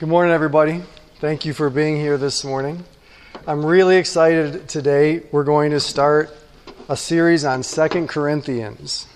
[0.00, 0.82] Good morning, everybody.
[1.16, 2.84] Thank you for being here this morning.
[3.46, 5.24] I'm really excited today.
[5.30, 6.34] We're going to start
[6.88, 9.06] a series on Second Corinthians.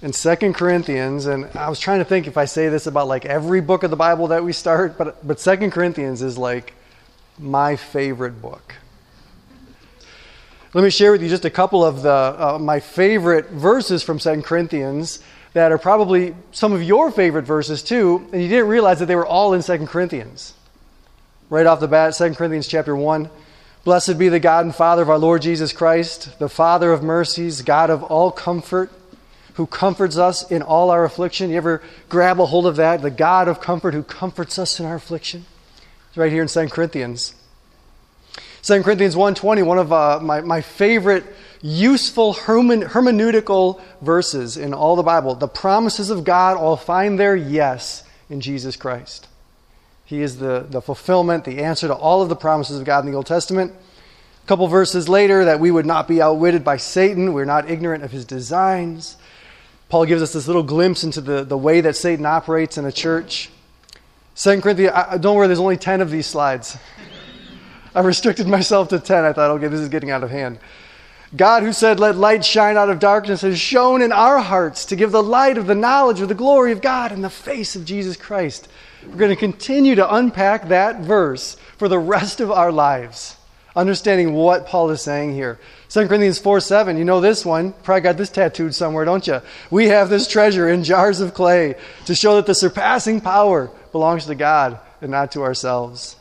[0.00, 3.26] In Second Corinthians, and I was trying to think if I say this about like
[3.26, 6.72] every book of the Bible that we start, but but Second Corinthians is like
[7.38, 8.76] my favorite book.
[10.72, 14.18] Let me share with you just a couple of the uh, my favorite verses from
[14.18, 15.22] Second Corinthians
[15.52, 19.16] that are probably some of your favorite verses too, and you didn't realize that they
[19.16, 20.54] were all in 2 Corinthians.
[21.50, 23.28] Right off the bat, 2 Corinthians chapter 1.
[23.84, 27.62] Blessed be the God and Father of our Lord Jesus Christ, the Father of mercies,
[27.62, 28.90] God of all comfort,
[29.54, 31.50] who comforts us in all our affliction.
[31.50, 33.02] You ever grab a hold of that?
[33.02, 35.44] The God of comfort who comforts us in our affliction.
[36.08, 37.34] It's right here in 2 Corinthians.
[38.62, 41.24] 2 Corinthians 1.20, one of uh, my, my favorite
[41.62, 45.34] useful hermeneutical verses in all the Bible.
[45.36, 49.28] The promises of God all find their yes in Jesus Christ.
[50.04, 53.10] He is the, the fulfillment, the answer to all of the promises of God in
[53.10, 53.72] the Old Testament.
[54.42, 57.32] A couple verses later, that we would not be outwitted by Satan.
[57.32, 59.16] We're not ignorant of his designs.
[59.88, 62.92] Paul gives us this little glimpse into the, the way that Satan operates in a
[62.92, 63.50] church.
[64.34, 66.76] Second Corinthians, I, don't worry, there's only 10 of these slides.
[67.94, 69.24] I restricted myself to 10.
[69.24, 70.58] I thought, okay, this is getting out of hand.
[71.34, 74.96] God, who said, Let light shine out of darkness, has shone in our hearts to
[74.96, 77.86] give the light of the knowledge of the glory of God in the face of
[77.86, 78.68] Jesus Christ.
[79.06, 83.36] We're going to continue to unpack that verse for the rest of our lives,
[83.74, 85.58] understanding what Paul is saying here.
[85.88, 87.72] 2 Corinthians 4 7, you know this one.
[87.82, 89.40] Probably got this tattooed somewhere, don't you?
[89.70, 94.26] We have this treasure in jars of clay to show that the surpassing power belongs
[94.26, 96.16] to God and not to ourselves.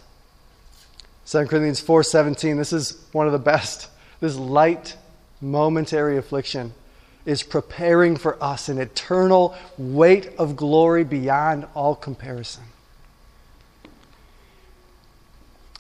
[1.26, 3.90] 2 Corinthians 4:17 this is one of the best
[4.22, 4.96] this light
[5.42, 6.74] momentary affliction
[7.26, 12.64] is preparing for us an eternal weight of glory beyond all comparison.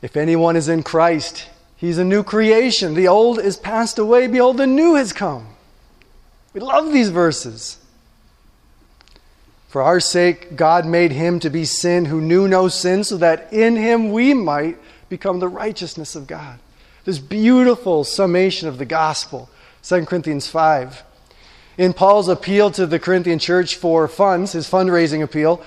[0.02, 2.94] If anyone is in Christ, he's a new creation.
[2.95, 4.28] The old is passed away.
[4.28, 5.47] Behold, the new has come.
[6.53, 7.78] We love these verses.
[9.68, 13.53] For our sake, God made him to be sin who knew no sin, so that
[13.53, 14.78] in him we might
[15.08, 16.59] become the righteousness of God.
[17.06, 19.50] This beautiful summation of the gospel,
[19.84, 21.03] 2 Corinthians 5.
[21.78, 25.64] In Paul's appeal to the Corinthian church for funds, his fundraising appeal,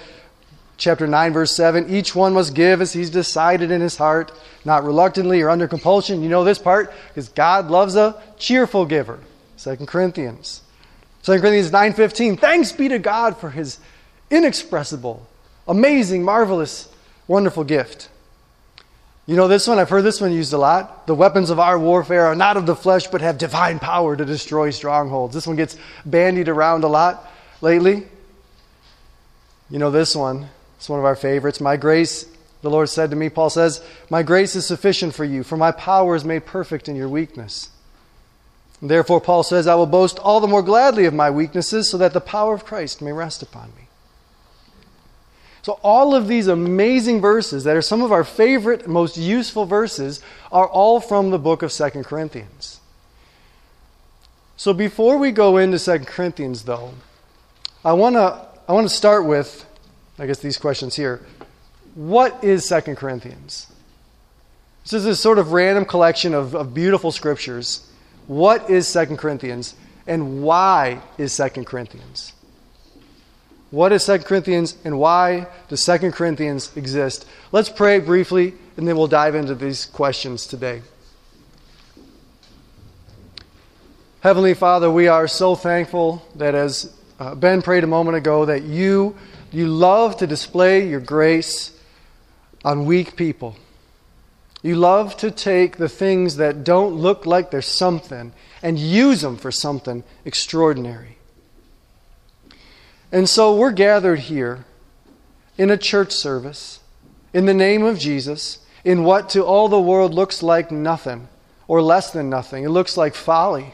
[0.76, 4.32] chapter 9, verse 7, each one must give as he's decided in his heart,
[4.64, 6.22] not reluctantly or under compulsion.
[6.22, 6.92] You know this part?
[7.08, 9.18] Because God loves a cheerful giver.
[9.58, 10.62] 2 Corinthians.
[11.24, 13.78] 2 Corinthians 9:15 Thanks be to God for his
[14.30, 15.26] inexpressible,
[15.66, 16.88] amazing, marvelous,
[17.26, 18.08] wonderful gift.
[19.26, 19.78] You know this one?
[19.78, 21.06] I've heard this one used a lot.
[21.06, 24.24] The weapons of our warfare are not of the flesh, but have divine power to
[24.24, 25.32] destroy strongholds.
[25.32, 27.30] This one gets bandied around a lot
[27.62, 28.06] lately.
[29.70, 30.48] You know this one?
[30.76, 31.58] It's one of our favorites.
[31.58, 32.26] My grace,
[32.60, 35.72] the Lord said to me, Paul says, My grace is sufficient for you, for my
[35.72, 37.70] power is made perfect in your weakness.
[38.82, 41.96] And therefore, Paul says, I will boast all the more gladly of my weaknesses, so
[41.96, 43.83] that the power of Christ may rest upon me.
[45.64, 50.20] So, all of these amazing verses that are some of our favorite, most useful verses
[50.52, 52.80] are all from the book of Second Corinthians.
[54.58, 56.92] So, before we go into Second Corinthians, though,
[57.82, 59.64] I want to I want to start with,
[60.18, 61.24] I guess, these questions here.
[61.94, 63.72] What is Second Corinthians?
[64.82, 67.90] This is a sort of random collection of, of beautiful scriptures.
[68.26, 69.76] What is Second Corinthians?
[70.06, 72.33] And why is Second Corinthians?
[73.74, 77.26] What is 2 Corinthians and why does 2 Corinthians exist?
[77.50, 80.82] Let's pray briefly and then we'll dive into these questions today.
[84.20, 88.62] Heavenly Father, we are so thankful that as uh, Ben prayed a moment ago that
[88.62, 89.16] you
[89.50, 91.76] you love to display your grace
[92.64, 93.56] on weak people.
[94.62, 99.36] You love to take the things that don't look like they're something and use them
[99.36, 101.18] for something extraordinary.
[103.14, 104.64] And so we're gathered here
[105.56, 106.80] in a church service
[107.32, 111.28] in the name of Jesus in what to all the world looks like nothing
[111.68, 112.64] or less than nothing.
[112.64, 113.72] It looks like folly.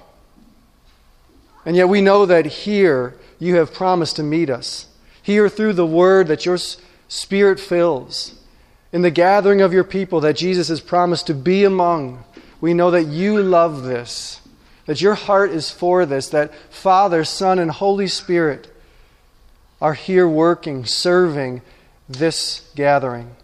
[1.64, 4.88] And yet we know that here you have promised to meet us.
[5.22, 6.58] Here through the word that your
[7.08, 8.38] spirit fills.
[8.92, 12.24] In the gathering of your people that Jesus has promised to be among.
[12.60, 14.42] We know that you love this.
[14.84, 16.28] That your heart is for this.
[16.28, 18.70] That Father, Son, and Holy Spirit
[19.80, 21.62] are here working, serving
[22.08, 23.34] this gathering.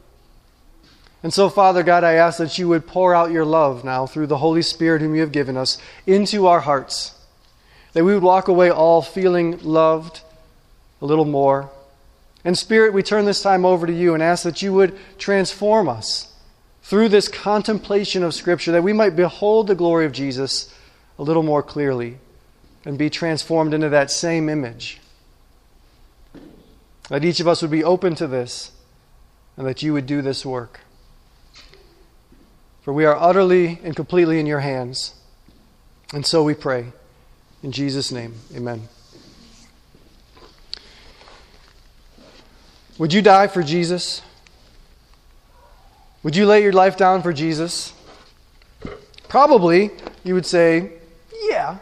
[1.23, 4.27] And so, Father God, I ask that you would pour out your love now through
[4.27, 7.19] the Holy Spirit whom you have given us into our hearts.
[7.95, 10.21] That we would walk away all feeling loved
[11.01, 11.71] a little more
[12.45, 15.89] And Spirit, we turn this time over to you and ask that you would transform
[15.89, 16.33] us
[16.81, 20.73] through this contemplation of Scripture, that we might behold the glory of Jesus
[21.19, 22.19] a little more clearly
[22.85, 25.01] and be transformed into that same image.
[27.09, 28.73] That each of us would be open to this
[29.57, 30.81] and that you would do this work.
[32.83, 35.15] For we are utterly and completely in your hands.
[36.13, 36.93] And so we pray.
[37.63, 38.83] In Jesus' name, amen.
[42.99, 44.23] Would you die for Jesus?
[46.23, 47.93] Would you lay your life down for Jesus?
[49.29, 49.91] Probably
[50.25, 50.93] you would say,
[51.49, 51.79] yeah.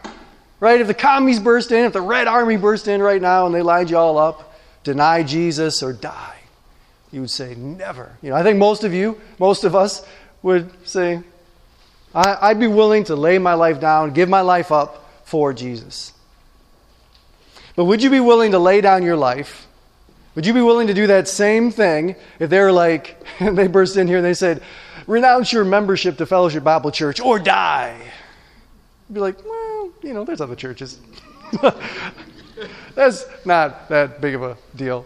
[0.59, 0.81] Right?
[0.81, 3.61] If the commies burst in, if the Red Army burst in right now and they
[3.61, 4.54] lined you all up,
[4.85, 6.37] deny Jesus or die,
[7.11, 8.17] you would say, never.
[8.21, 10.05] You know, I think most of you, most of us,
[10.41, 11.21] would say,
[12.13, 16.13] I'd be willing to lay my life down, give my life up for Jesus.
[17.75, 19.67] But would you be willing to lay down your life?
[20.35, 23.67] Would you be willing to do that same thing if they were like, and they
[23.67, 24.61] burst in here and they said,
[25.07, 27.97] renounce your membership to Fellowship Bible Church or die?
[29.09, 30.99] You'd be like, well, you know, there's other churches.
[32.95, 35.05] That's not that big of a deal.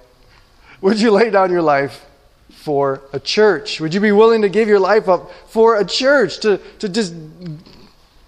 [0.82, 2.06] Would you lay down your life
[2.52, 3.80] for a church?
[3.82, 7.14] Would you be willing to give your life up for a church, to, to just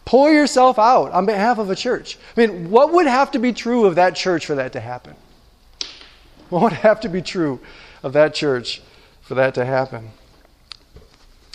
[0.05, 2.17] pour yourself out on behalf of a church?
[2.35, 5.15] I mean, what would have to be true of that church for that to happen?
[6.49, 7.59] What would have to be true
[8.03, 8.81] of that church
[9.21, 10.11] for that to happen?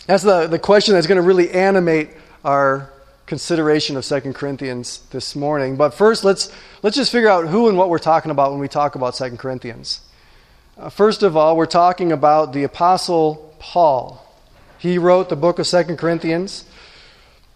[0.07, 2.09] That's the, the question that's going to really animate
[2.43, 2.91] our
[3.27, 5.75] consideration of 2 Corinthians this morning.
[5.75, 6.51] But first, let's,
[6.81, 9.31] let's just figure out who and what we're talking about when we talk about 2
[9.37, 10.01] Corinthians.
[10.77, 14.25] Uh, first of all, we're talking about the Apostle Paul.
[14.79, 16.65] He wrote the book of 2 Corinthians.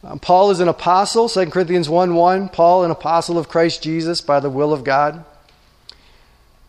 [0.04, 2.50] Um, Paul is an apostle, 2 Corinthians 1 1.
[2.50, 5.24] Paul, an apostle of Christ Jesus by the will of God.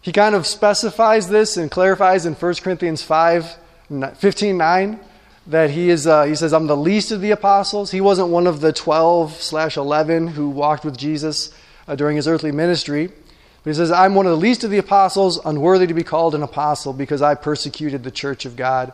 [0.00, 3.58] He kind of specifies this and clarifies in 1 Corinthians 5
[4.16, 5.00] 15 9
[5.46, 7.90] that he is uh, he says i'm the least of the apostles.
[7.90, 11.52] He wasn't one of the 12 slash 11 who walked with jesus
[11.88, 13.08] uh, during his earthly ministry.
[13.08, 16.34] But he says i'm one of the least of the apostles unworthy to be called
[16.34, 18.92] an apostle because i persecuted the church of god.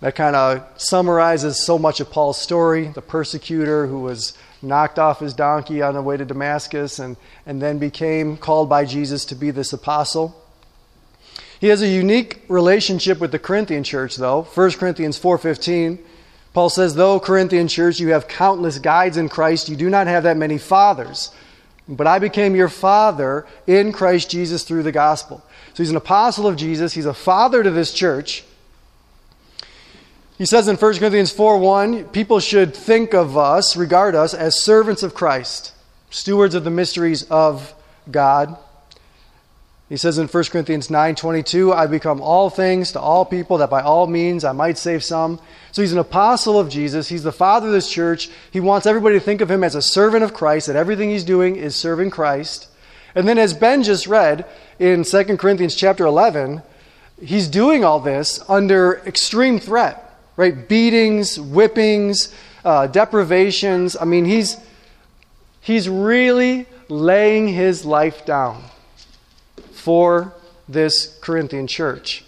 [0.00, 2.88] That kind of summarizes so much of paul's story.
[2.88, 7.16] The persecutor who was knocked off his donkey on the way to damascus and,
[7.46, 10.39] and then became called by jesus to be this apostle
[11.60, 14.42] he has a unique relationship with the Corinthian church, though.
[14.42, 15.98] 1 Corinthians 4.15,
[16.54, 20.22] Paul says, Though, Corinthian church, you have countless guides in Christ, you do not have
[20.22, 21.30] that many fathers.
[21.86, 25.44] But I became your father in Christ Jesus through the gospel.
[25.74, 26.94] So he's an apostle of Jesus.
[26.94, 28.44] He's a father to this church.
[30.38, 34.58] He says in 1 Corinthians 4 1, people should think of us, regard us, as
[34.58, 35.72] servants of Christ,
[36.08, 37.74] stewards of the mysteries of
[38.10, 38.56] God.
[39.90, 43.82] He says in 1 Corinthians 9:22, "I become all things to all people that by
[43.82, 45.40] all means I might save some."
[45.72, 47.08] So he's an apostle of Jesus.
[47.08, 48.30] He's the father of this church.
[48.52, 51.24] He wants everybody to think of him as a servant of Christ, that everything he's
[51.24, 52.68] doing is serving Christ.
[53.16, 54.44] And then as Ben just read
[54.78, 56.62] in 2 Corinthians chapter 11,
[57.20, 60.68] he's doing all this under extreme threat, right?
[60.68, 62.32] Beatings, whippings,
[62.64, 63.96] uh, deprivations.
[64.00, 64.56] I mean, he's
[65.60, 68.62] he's really laying his life down
[69.80, 70.32] for
[70.68, 72.24] this Corinthian church.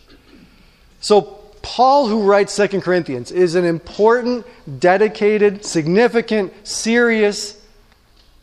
[1.01, 4.47] So, Paul, who writes Second Corinthians, is an important,
[4.81, 7.61] dedicated, significant, serious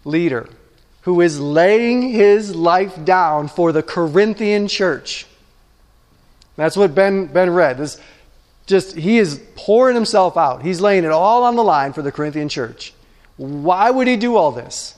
[0.06, 0.48] leader
[1.02, 5.26] who is laying his life down for the Corinthian church.
[6.56, 7.78] That's what Ben, ben read.
[7.78, 8.00] This
[8.68, 10.62] just he is pouring himself out.
[10.62, 12.94] He's laying it all on the line for the Corinthian church.
[13.38, 14.94] Why would he do all this?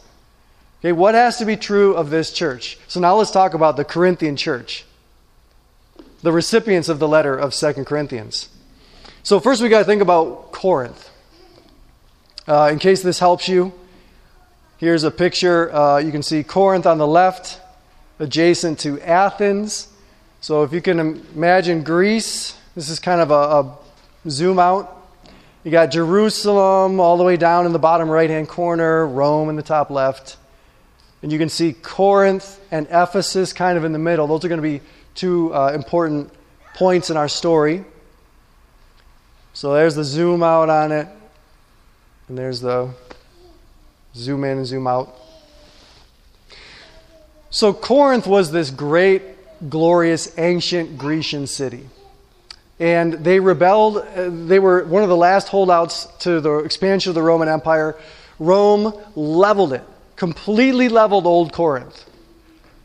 [0.81, 2.79] Okay, what has to be true of this church?
[2.87, 4.83] So now let's talk about the Corinthian church,
[6.23, 8.49] the recipients of the letter of Second Corinthians.
[9.21, 11.11] So first we got to think about Corinth.
[12.47, 13.71] Uh, in case this helps you,
[14.77, 15.71] here's a picture.
[15.71, 17.59] Uh, you can see Corinth on the left,
[18.17, 19.87] adjacent to Athens.
[20.39, 23.35] So if you can imagine Greece, this is kind of a,
[24.25, 24.97] a zoom out.
[25.63, 29.55] You got Jerusalem all the way down in the bottom right hand corner, Rome in
[29.55, 30.37] the top left.
[31.21, 34.27] And you can see Corinth and Ephesus kind of in the middle.
[34.27, 34.81] Those are going to be
[35.13, 36.31] two uh, important
[36.73, 37.85] points in our story.
[39.53, 41.07] So there's the zoom out on it,
[42.27, 42.89] and there's the
[44.15, 45.15] zoom in and zoom out.
[47.49, 49.21] So Corinth was this great,
[49.69, 51.87] glorious, ancient Grecian city.
[52.79, 53.97] And they rebelled.
[53.97, 57.95] Uh, they were one of the last holdouts to the expansion of the Roman Empire.
[58.39, 59.83] Rome leveled it
[60.21, 62.05] completely leveled Old Corinth.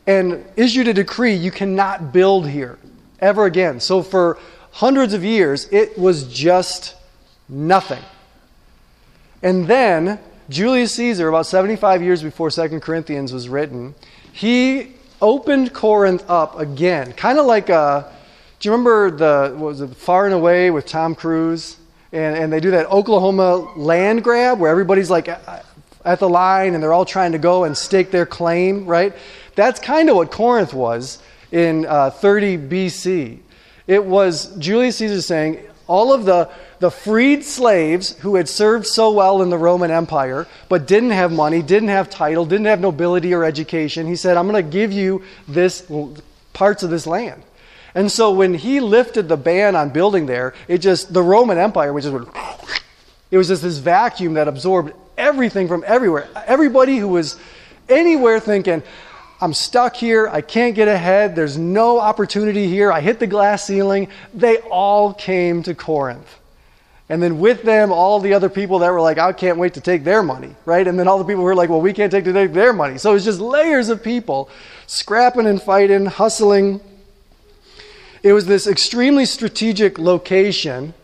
[0.07, 2.79] and issued a decree you cannot build here
[3.21, 3.79] ever again.
[3.79, 4.39] So for
[4.71, 6.95] hundreds of years, it was just
[7.47, 8.03] nothing.
[9.43, 13.95] And then Julius Caesar, about 75 years before 2 Corinthians was written,
[14.33, 18.11] he opened Corinth up again, kind of like a.
[18.61, 21.77] Do you remember the was it Far and Away with Tom Cruise?
[22.13, 25.29] And, and they do that Oklahoma land grab where everybody's like
[26.07, 29.13] at the line and they're all trying to go and stake their claim, right?
[29.57, 31.19] That's kind of what Corinth was
[31.51, 33.41] in uh, 30 BC.
[33.87, 39.13] It was Julius Caesar saying, all of the, the freed slaves who had served so
[39.13, 43.33] well in the Roman Empire, but didn't have money, didn't have title, didn't have nobility
[43.35, 45.87] or education, he said, I'm going to give you this
[46.53, 47.43] parts of this land.
[47.95, 51.93] And so when he lifted the ban on building there, it just, the Roman Empire,
[51.93, 52.13] which is,
[53.31, 56.29] it was just this vacuum that absorbed everything from everywhere.
[56.47, 57.39] Everybody who was
[57.89, 58.83] anywhere thinking,
[59.41, 60.29] I'm stuck here.
[60.29, 61.37] I can't get ahead.
[61.37, 62.91] There's no opportunity here.
[62.91, 64.09] I hit the glass ceiling.
[64.33, 66.39] They all came to Corinth.
[67.09, 69.81] And then with them, all the other people that were like, I can't wait to
[69.81, 70.87] take their money, right?
[70.87, 72.99] And then all the people who were like, well, we can't take their money.
[72.99, 74.51] So it's just layers of people
[74.87, 76.81] scrapping and fighting, hustling.
[78.23, 80.95] It was this extremely strategic location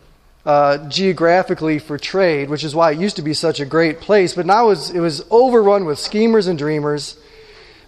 [0.45, 4.33] uh, geographically for trade, which is why it used to be such a great place.
[4.33, 7.17] But now it was, it was overrun with schemers and dreamers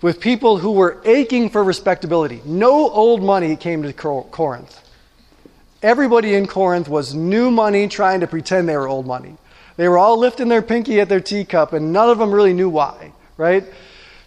[0.02, 2.42] with people who were aching for respectability.
[2.46, 4.82] No old money came to Corinth.
[5.82, 9.36] Everybody in Corinth was new money trying to pretend they were old money.
[9.78, 12.70] They were all lifting their pinky at their teacup, and none of them really knew
[12.70, 13.66] why, right?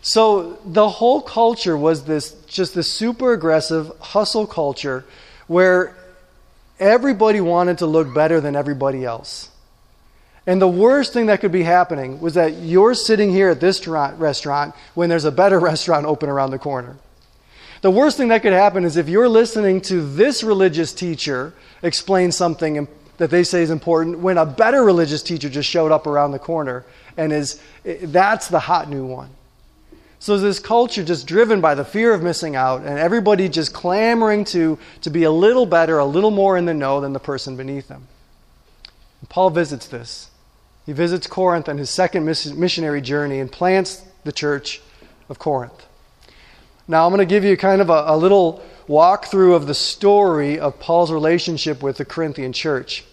[0.02, 5.04] So the whole culture was this just this super aggressive hustle culture
[5.46, 5.96] where
[6.80, 9.50] everybody wanted to look better than everybody else.
[10.46, 13.86] And the worst thing that could be happening was that you're sitting here at this
[13.86, 16.96] restaurant when there's a better restaurant open around the corner.
[17.80, 22.32] The worst thing that could happen is if you're listening to this religious teacher explain
[22.32, 26.32] something that they say is important when a better religious teacher just showed up around
[26.32, 26.84] the corner
[27.16, 29.30] and is that's the hot new one.
[30.20, 34.44] So this culture just driven by the fear of missing out and everybody just clamoring
[34.46, 37.56] to, to be a little better, a little more in the know than the person
[37.56, 38.08] beneath them.
[39.20, 40.30] And Paul visits this.
[40.86, 44.80] He visits Corinth on his second missionary journey and plants the church
[45.28, 45.86] of Corinth.
[46.88, 50.58] Now, I'm going to give you kind of a, a little walkthrough of the story
[50.58, 53.04] of Paul's relationship with the Corinthian church.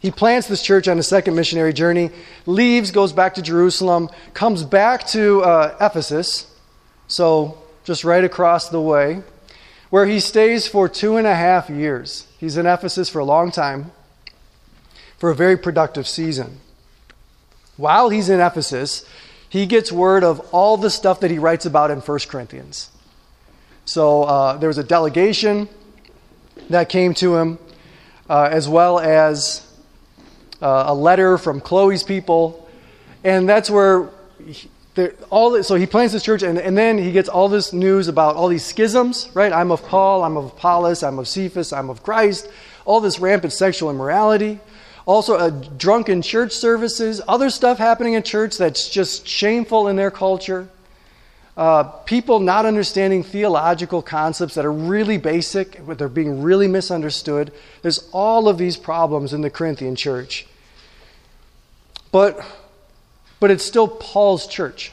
[0.00, 2.10] He plants this church on his second missionary journey,
[2.46, 6.46] leaves, goes back to Jerusalem, comes back to uh, Ephesus,
[7.08, 9.22] so just right across the way,
[9.90, 12.28] where he stays for two and a half years.
[12.38, 13.90] He's in Ephesus for a long time,
[15.16, 16.60] for a very productive season
[17.78, 19.08] while he's in Ephesus,
[19.48, 22.90] he gets word of all the stuff that he writes about in 1 Corinthians.
[23.86, 25.68] So uh, there was a delegation
[26.68, 27.58] that came to him,
[28.28, 29.64] uh, as well as
[30.60, 32.68] uh, a letter from Chloe's people.
[33.24, 34.08] And that's where
[34.44, 34.68] he,
[35.30, 38.08] all this, so he plants this church, and, and then he gets all this news
[38.08, 39.52] about all these schisms, right?
[39.52, 42.48] I'm of Paul, I'm of Apollos, I'm of Cephas, I'm of Christ,
[42.84, 44.58] all this rampant sexual immorality
[45.08, 45.48] also uh,
[45.78, 50.68] drunken church services, other stuff happening in church that's just shameful in their culture.
[51.58, 57.52] Uh, people not understanding theological concepts that are really basic, but they're being really misunderstood.
[57.82, 60.46] There's all of these problems in the Corinthian church.
[62.12, 62.40] But,
[63.40, 64.92] but it's still Paul's church.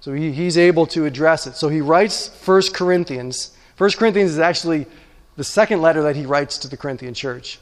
[0.00, 1.56] So he, he's able to address it.
[1.56, 3.54] So he writes 1 Corinthians.
[3.76, 4.86] 1 Corinthians is actually
[5.36, 7.58] the second letter that he writes to the Corinthian church.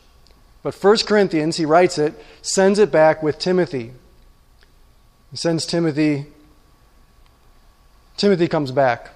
[0.62, 3.90] But 1 Corinthians, he writes it, sends it back with Timothy.
[5.32, 6.26] He sends Timothy.
[8.20, 9.08] Timothy comes back.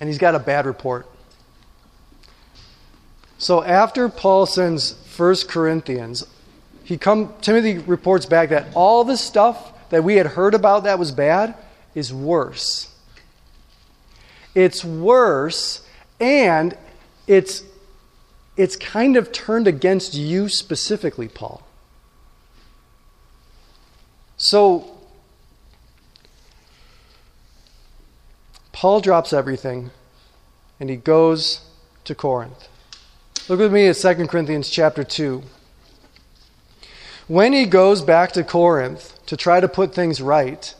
[0.00, 1.06] And he's got a bad report.
[3.36, 6.26] So after Paul sends 1 Corinthians,
[6.82, 10.98] he come, Timothy reports back that all the stuff that we had heard about that
[10.98, 11.54] was bad
[11.94, 12.90] is worse.
[14.54, 15.86] It's worse,
[16.18, 16.74] and
[17.26, 17.64] it's
[18.56, 21.66] it's kind of turned against you specifically, Paul.
[24.36, 24.91] So,
[28.82, 29.92] Paul drops everything
[30.80, 31.60] and he goes
[32.02, 32.66] to Corinth.
[33.48, 35.40] Look with me at 2 Corinthians chapter 2.
[37.28, 40.74] When he goes back to Corinth to try to put things right,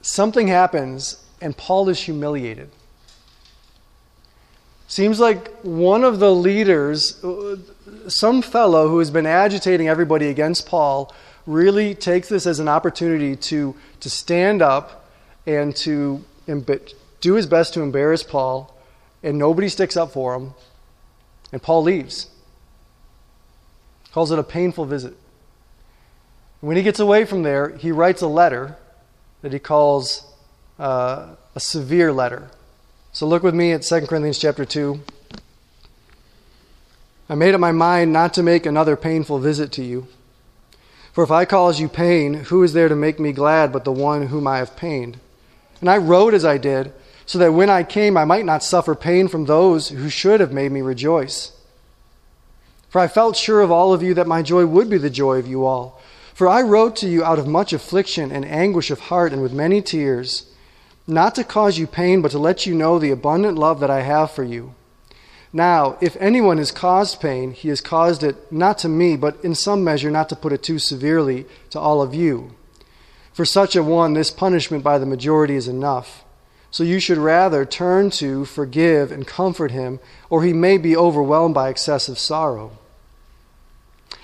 [0.00, 2.70] something happens and Paul is humiliated.
[4.88, 7.22] Seems like one of the leaders,
[8.08, 13.36] some fellow who has been agitating everybody against Paul, really takes this as an opportunity
[13.36, 15.04] to, to stand up
[15.46, 16.24] and to
[17.20, 18.76] do his best to embarrass Paul,
[19.22, 20.54] and nobody sticks up for him,
[21.52, 22.30] and Paul leaves.
[24.12, 25.16] Calls it a painful visit.
[26.60, 28.76] When he gets away from there, he writes a letter
[29.42, 30.26] that he calls
[30.78, 32.50] uh, a severe letter.
[33.12, 35.00] So look with me at 2 Corinthians chapter 2.
[37.28, 40.08] I made up my mind not to make another painful visit to you.
[41.12, 43.92] For if I cause you pain, who is there to make me glad but the
[43.92, 45.18] one whom I have pained?
[45.80, 46.92] And I wrote as I did,
[47.30, 50.52] so that when I came I might not suffer pain from those who should have
[50.52, 51.52] made me rejoice.
[52.88, 55.38] For I felt sure of all of you that my joy would be the joy
[55.38, 56.02] of you all.
[56.34, 59.52] For I wrote to you out of much affliction and anguish of heart and with
[59.52, 60.50] many tears,
[61.06, 64.00] not to cause you pain, but to let you know the abundant love that I
[64.00, 64.74] have for you.
[65.52, 69.54] Now, if anyone has caused pain, he has caused it not to me, but in
[69.54, 72.56] some measure, not to put it too severely, to all of you.
[73.32, 76.24] For such a one, this punishment by the majority is enough.
[76.70, 79.98] So you should rather turn to, forgive, and comfort him,
[80.28, 82.78] or he may be overwhelmed by excessive sorrow.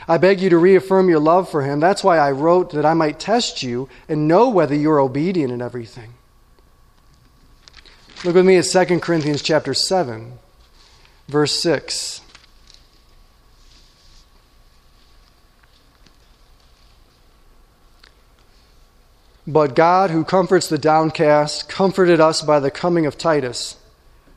[0.08, 1.80] I beg you to reaffirm your love for him.
[1.80, 5.60] That's why I wrote that I might test you and know whether you're obedient in
[5.60, 6.14] everything.
[8.24, 10.38] Look with me at 2 Corinthians chapter 7,
[11.28, 12.20] verse 6.
[19.46, 23.76] But God, who comforts the downcast, comforted us by the coming of Titus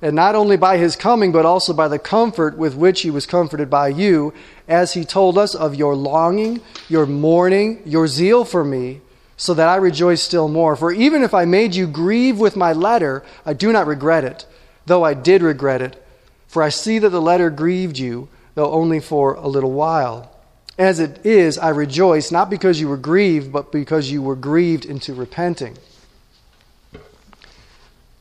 [0.02, 3.26] and not only by his coming, but also by the comfort with which he was
[3.26, 4.34] comforted by you,
[4.68, 9.02] as he told us of your longing, your mourning, your zeal for me,
[9.36, 10.76] so that I rejoice still more.
[10.76, 14.46] For even if I made you grieve with my letter, I do not regret it,
[14.86, 16.02] though I did regret it.
[16.48, 20.32] For I see that the letter grieved you, though only for a little while.
[20.80, 24.86] As it is, I rejoice, not because you were grieved, but because you were grieved
[24.86, 25.78] into repenting.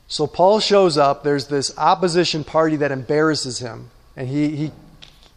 [0.09, 1.23] So Paul shows up.
[1.23, 4.71] There's this opposition party that embarrasses him, and he, he,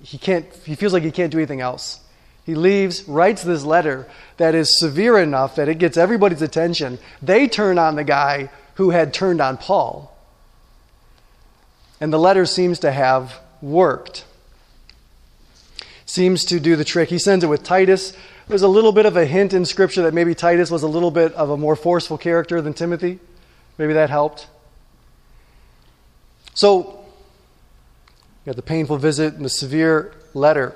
[0.03, 2.01] he, can't, he feels like he can't do anything else.
[2.45, 4.09] He leaves, writes this letter
[4.39, 6.99] that is severe enough that it gets everybody's attention.
[7.23, 10.13] They turn on the guy who had turned on Paul.
[12.01, 14.25] And the letter seems to have worked.
[16.13, 17.09] Seems to do the trick.
[17.09, 18.13] He sends it with Titus.
[18.47, 21.11] There's a little bit of a hint in Scripture that maybe Titus was a little
[21.11, 23.19] bit of a more forceful character than Timothy.
[23.79, 24.47] Maybe that helped.
[26.53, 27.03] So,
[28.45, 30.75] you got the painful visit and the severe letter.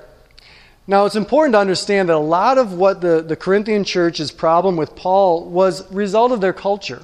[0.87, 4.75] Now, it's important to understand that a lot of what the, the Corinthian church's problem
[4.75, 7.03] with Paul was result of their culture.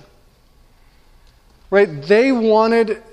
[1.69, 2.01] Right?
[2.01, 3.03] They wanted,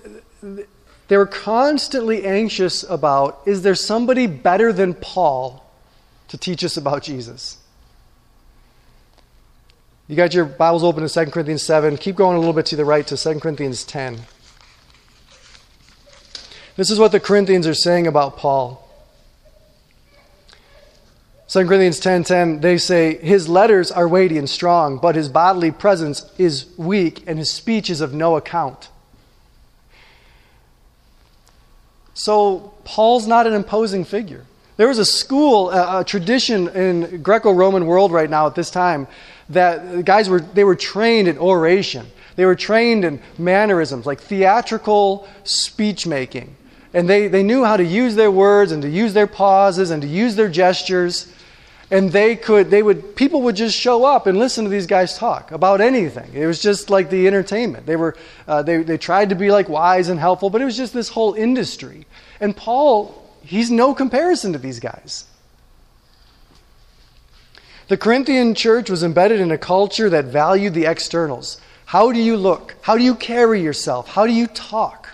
[1.10, 5.68] they were constantly anxious about is there somebody better than Paul
[6.28, 7.58] to teach us about Jesus?
[10.06, 11.96] You got your Bibles open to 2 Corinthians 7.
[11.96, 14.20] Keep going a little bit to the right to 2 Corinthians 10.
[16.76, 18.88] This is what the Corinthians are saying about Paul.
[21.48, 26.24] 2 Corinthians 10:10 they say his letters are weighty and strong but his bodily presence
[26.38, 28.90] is weak and his speech is of no account.
[32.20, 34.44] So Paul's not an imposing figure.
[34.76, 39.06] There was a school, a, a tradition in Greco-Roman world right now at this time
[39.48, 42.06] that guys were they were trained in oration.
[42.36, 46.54] They were trained in mannerisms like theatrical speech making.
[46.92, 50.02] And they, they knew how to use their words and to use their pauses and
[50.02, 51.32] to use their gestures.
[51.92, 55.18] And they could, they would, people would just show up and listen to these guys
[55.18, 56.30] talk about anything.
[56.32, 57.84] It was just like the entertainment.
[57.84, 60.76] They were, uh, they, they tried to be like wise and helpful, but it was
[60.76, 62.06] just this whole industry.
[62.40, 65.26] And Paul, he's no comparison to these guys.
[67.88, 71.60] The Corinthian church was embedded in a culture that valued the externals.
[71.86, 72.76] How do you look?
[72.82, 74.08] How do you carry yourself?
[74.08, 75.10] How do you talk?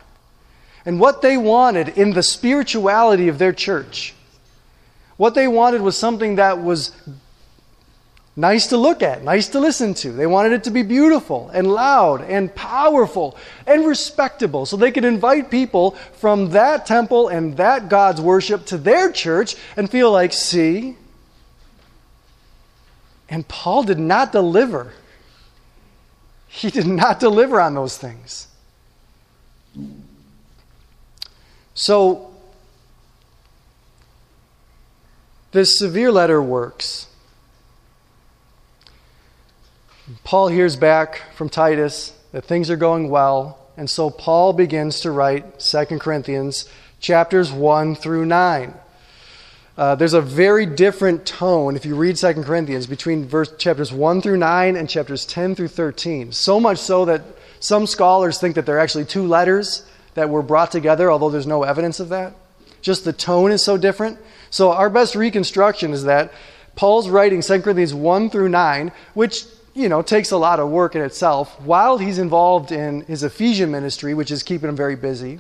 [0.85, 4.15] And what they wanted in the spirituality of their church,
[5.17, 6.93] what they wanted was something that was
[8.37, 10.13] nice to look at, nice to listen to.
[10.13, 15.07] They wanted it to be beautiful and loud and powerful and respectable so they could
[15.07, 20.35] invite people from that temple and that God's worship to their church and feel like,
[20.35, 20.97] see?
[23.29, 24.93] And Paul did not deliver.
[26.47, 28.49] He did not deliver on those things.
[31.75, 32.33] So,
[35.53, 37.09] this severe letter works.
[40.23, 45.11] Paul hears back from Titus that things are going well, and so Paul begins to
[45.11, 46.69] write 2 Corinthians
[47.01, 48.75] chapters 1 through 9.
[49.77, 54.23] Uh, there's a very different tone if you read 2 Corinthians between verse, chapters 1
[54.23, 56.31] through 9 and chapters 10 through 13.
[56.31, 57.23] So much so that
[57.59, 61.65] Some scholars think that they're actually two letters that were brought together, although there's no
[61.65, 62.35] evidence of that.
[62.81, 64.19] Just the tone is so different.
[64.51, 66.33] So, our best reconstruction is that
[66.77, 70.97] Paul's writing 2 Corinthians 1 through 9, which you know, takes a lot of work
[70.97, 75.39] in itself while he's involved in his Ephesian ministry, which is keeping him very busy.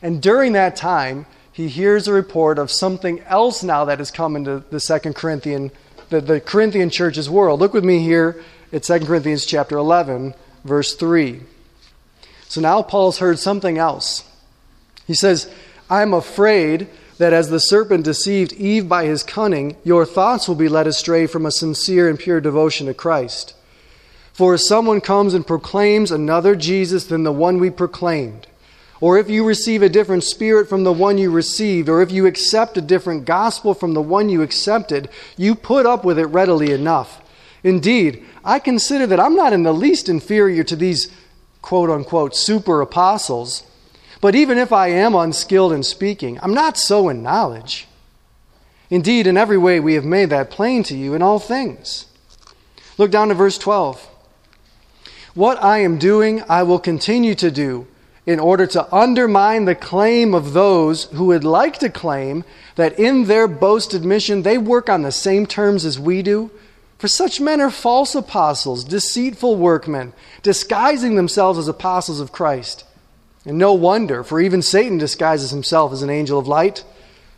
[0.00, 4.36] And during that time, he hears a report of something else now that has come
[4.36, 5.72] into the second Corinthian,
[6.08, 7.58] the, the Corinthian church's world.
[7.58, 8.40] Look with me here
[8.72, 11.40] at 2 Corinthians chapter 11, verse 3.
[12.46, 14.22] So now Paul's heard something else.
[15.04, 15.52] He says,
[15.90, 16.86] I'm afraid
[17.18, 21.26] that as the serpent deceived Eve by his cunning, your thoughts will be led astray
[21.26, 23.54] from a sincere and pure devotion to Christ.
[24.32, 28.46] For if someone comes and proclaims another Jesus than the one we proclaimed,
[29.00, 32.26] or if you receive a different spirit from the one you received, or if you
[32.26, 36.72] accept a different gospel from the one you accepted, you put up with it readily
[36.72, 37.20] enough.
[37.62, 41.10] Indeed, I consider that I'm not in the least inferior to these
[41.62, 43.67] quote unquote super apostles.
[44.20, 47.86] But even if I am unskilled in speaking, I'm not so in knowledge.
[48.90, 52.06] Indeed, in every way we have made that plain to you in all things.
[52.96, 54.08] Look down to verse 12.
[55.34, 57.86] What I am doing, I will continue to do
[58.26, 63.24] in order to undermine the claim of those who would like to claim that in
[63.24, 66.50] their boasted mission they work on the same terms as we do.
[66.98, 72.84] For such men are false apostles, deceitful workmen, disguising themselves as apostles of Christ.
[73.48, 76.84] And no wonder, for even Satan disguises himself as an angel of light.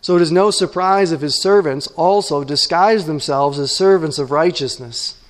[0.01, 5.23] So it is no surprise if his servants also disguise themselves as servants of righteousness.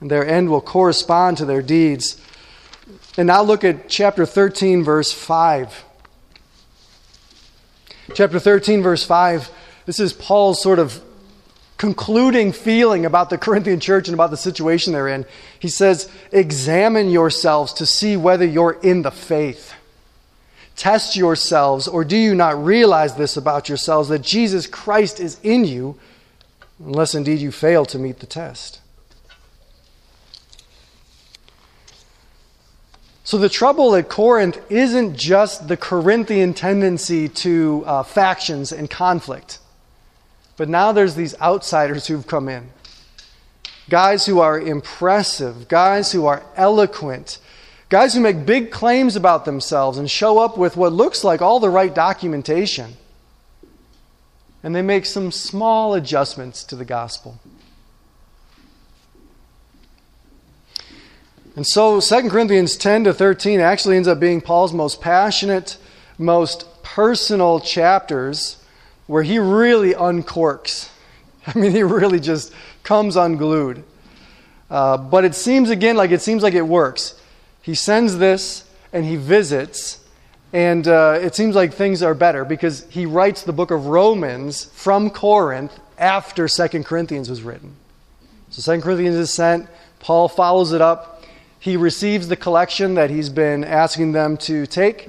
[0.00, 2.20] And their end will correspond to their deeds.
[3.16, 5.84] And now look at chapter 13, verse 5.
[8.12, 9.48] Chapter 13, verse 5.
[9.84, 11.00] This is Paul's sort of
[11.78, 15.24] concluding feeling about the Corinthian church and about the situation they're in.
[15.60, 19.72] He says, Examine yourselves to see whether you're in the faith.
[20.76, 25.64] Test yourselves, or do you not realize this about yourselves that Jesus Christ is in
[25.64, 25.98] you,
[26.78, 28.80] unless indeed you fail to meet the test?
[33.24, 39.58] So, the trouble at Corinth isn't just the Corinthian tendency to uh, factions and conflict,
[40.56, 42.68] but now there's these outsiders who've come in.
[43.88, 47.38] Guys who are impressive, guys who are eloquent,
[47.88, 51.60] guys who make big claims about themselves and show up with what looks like all
[51.60, 52.94] the right documentation.
[54.62, 57.38] And they make some small adjustments to the gospel.
[61.54, 65.78] And so 2 Corinthians 10 to 13 actually ends up being Paul's most passionate,
[66.18, 68.62] most personal chapters
[69.06, 70.90] where he really uncorks.
[71.46, 73.84] I mean, he really just comes unglued.
[74.68, 77.20] Uh, but it seems again like it seems like it works.
[77.66, 80.00] He sends this and he visits,
[80.54, 84.66] and uh, it seems like things are better because he writes the book of Romans
[84.66, 87.76] from Corinth after 2 Corinthians was written.
[88.48, 91.16] So 2 Corinthians is sent, Paul follows it up
[91.66, 95.08] he receives the collection that he's been asking them to take,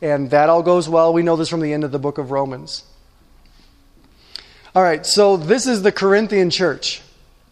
[0.00, 1.12] and that all goes well.
[1.12, 2.84] We know this from the end of the book of Romans.
[4.72, 7.02] All right, so this is the Corinthian church.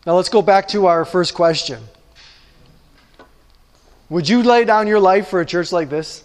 [0.07, 1.83] Now let's go back to our first question.
[4.15, 6.23] Would you lay down your life for a church like this?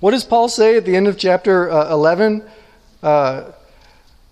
[0.00, 2.42] What does Paul say at the end of chapter uh, 11?
[3.04, 3.52] Uh,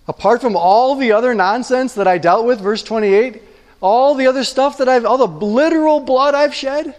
[0.05, 3.41] apart from all the other nonsense that I dealt with, verse 28,
[3.79, 6.93] all the other stuff that I've, all the literal blood I've shed,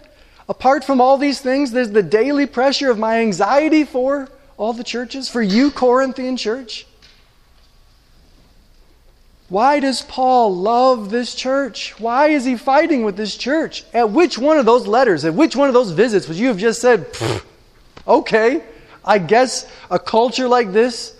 [0.49, 4.83] apart from all these things, there's the daily pressure of my anxiety for all the
[4.83, 6.87] churches, for you, Corinthian church.
[9.47, 11.99] Why does Paul love this church?
[11.99, 13.83] Why is he fighting with this church?
[13.93, 16.57] At which one of those letters, at which one of those visits would you have
[16.57, 17.07] just said,
[18.07, 18.63] okay,
[19.03, 21.15] I guess a culture like this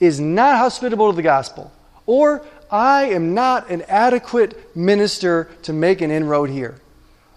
[0.00, 1.70] is not hospitable to the gospel?
[2.06, 6.80] Or I am not an adequate minister to make an inroad here.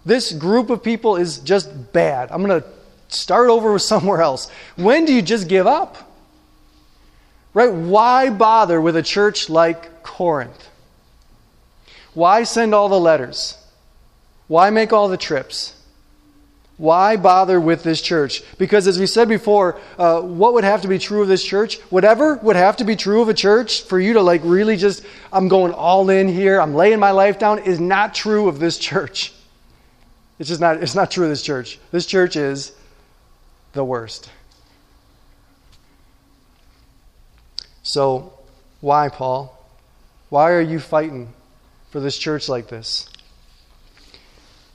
[0.05, 2.31] This group of people is just bad.
[2.31, 2.67] I'm going to
[3.09, 4.49] start over with somewhere else.
[4.77, 6.10] When do you just give up?
[7.53, 7.71] Right?
[7.71, 10.69] Why bother with a church like Corinth?
[12.13, 13.57] Why send all the letters?
[14.47, 15.75] Why make all the trips?
[16.77, 18.41] Why bother with this church?
[18.57, 21.79] Because, as we said before, uh, what would have to be true of this church?
[21.91, 25.05] Whatever would have to be true of a church for you to, like, really just,
[25.31, 28.79] I'm going all in here, I'm laying my life down, is not true of this
[28.79, 29.31] church.
[30.39, 31.79] It's just not, it's not true of this church.
[31.91, 32.71] This church is
[33.73, 34.31] the worst.
[37.91, 38.31] So,
[38.79, 39.53] why, Paul?
[40.29, 41.33] Why are you fighting
[41.89, 43.09] for this church like this?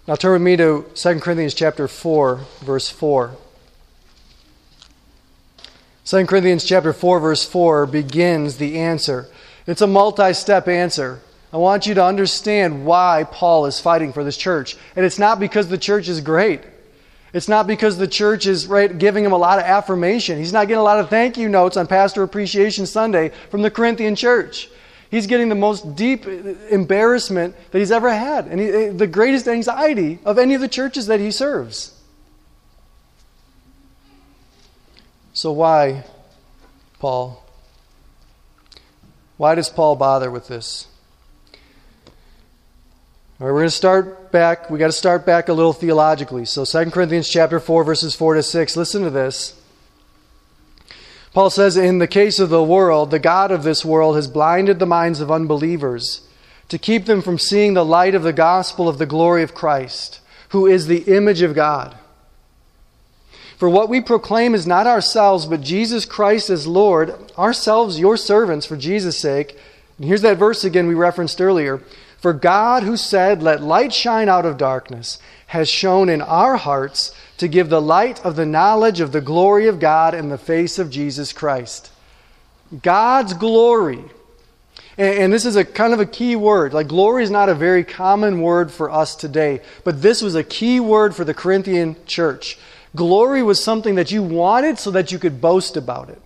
[0.07, 3.35] Now turn with me to 2 Corinthians chapter 4, verse 4.
[6.05, 9.29] 2 Corinthians chapter 4 verse 4 begins the answer.
[9.67, 11.21] It's a multi-step answer.
[11.55, 14.77] I want you to understand why Paul is fighting for this church.
[14.95, 16.61] And it's not because the church is great.
[17.37, 20.39] It's not because the church is right giving him a lot of affirmation.
[20.39, 23.71] He's not getting a lot of thank you notes on Pastor Appreciation Sunday from the
[23.71, 24.71] Corinthian church.
[25.11, 29.47] He's getting the most deep embarrassment that he's ever had, and he, eh, the greatest
[29.49, 31.93] anxiety of any of the churches that he serves.
[35.35, 36.05] So, why,
[37.01, 37.45] Paul?
[39.37, 40.87] Why does Paul bother with this?
[43.39, 44.71] All right, we're going to start back.
[44.71, 46.47] We got to start back a little theologically.
[46.47, 48.77] So 2 Corinthians chapter 4 verses 4 to 6.
[48.79, 49.61] Listen to this.
[51.35, 54.79] Paul says, In the case of the world, the God of this world has blinded
[54.79, 56.27] the minds of unbelievers
[56.71, 60.21] to keep them from seeing the light of the gospel of the glory of Christ,
[60.49, 61.95] who is the image of God.
[63.59, 68.65] For what we proclaim is not ourselves, but Jesus Christ as Lord, ourselves your servants
[68.65, 69.59] for Jesus' sake.
[69.99, 71.83] And here's that verse again we referenced earlier.
[72.27, 77.15] For God, who said, Let light shine out of darkness, has shone in our hearts
[77.37, 80.81] to give the light of the knowledge of the glory of God in the face
[80.81, 81.93] of Jesus Christ.
[82.83, 84.03] God's glory.
[84.99, 86.75] And, this is a kind of a key word.
[86.75, 90.43] Like, glory is not a very common word for us today, but this was a
[90.43, 92.59] key word for the Corinthian church.
[92.97, 96.21] Glory was something that you wanted so that you could boast about it.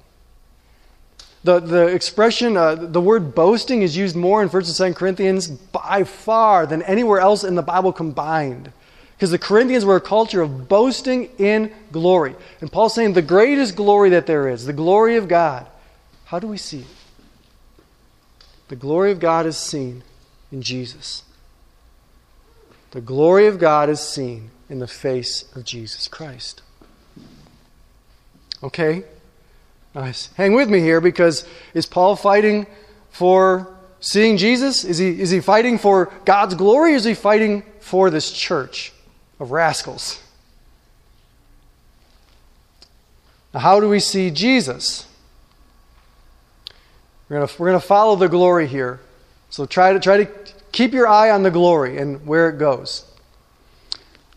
[1.42, 5.48] The, the expression, uh, the word boasting is used more in 1st and 2nd Corinthians
[5.48, 8.72] by far than anywhere else in the Bible combined.
[9.16, 12.34] Because the Corinthians were a culture of boasting in glory.
[12.60, 15.66] And Paul's saying the greatest glory that there is, the glory of God,
[16.26, 16.86] how do we see it?
[18.68, 20.04] The glory of God is seen
[20.52, 21.24] in Jesus.
[22.92, 26.62] The glory of God is seen in the face of Jesus Christ.
[28.62, 29.04] Okay?
[29.94, 30.30] Nice.
[30.34, 32.66] Hang with me here because is Paul fighting
[33.10, 34.84] for seeing Jesus?
[34.84, 38.92] Is he, is he fighting for God's glory or is he fighting for this church?
[39.40, 40.22] of rascals.
[43.52, 45.06] Now, how do we see Jesus?
[47.28, 49.00] We're going we're gonna follow the glory here.
[49.48, 50.30] So try to, try to
[50.70, 53.04] keep your eye on the glory and where it goes.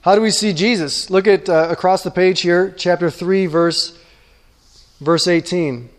[0.01, 1.09] How do we see Jesus?
[1.09, 3.97] Look at uh, across the page here, chapter 3, verse,
[5.03, 5.89] verse 18.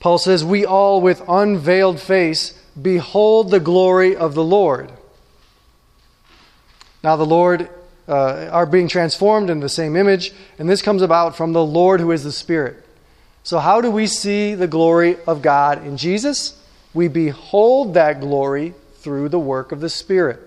[0.00, 4.92] Paul says, We all with unveiled face behold the glory of the Lord.
[7.02, 7.68] Now, the Lord
[8.08, 12.00] uh, are being transformed in the same image, and this comes about from the Lord
[12.00, 12.84] who is the Spirit.
[13.42, 16.60] So, how do we see the glory of God in Jesus?
[16.94, 20.40] We behold that glory through the work of the Spirit.